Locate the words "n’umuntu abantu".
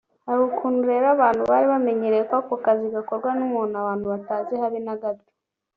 3.39-4.05